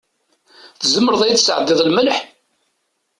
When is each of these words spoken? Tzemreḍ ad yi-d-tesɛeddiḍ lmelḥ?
Tzemreḍ 0.79 1.21
ad 1.21 1.29
yi-d-tesɛeddiḍ 1.29 1.79
lmelḥ? 1.83 2.17